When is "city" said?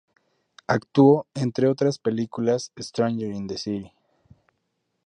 3.59-3.91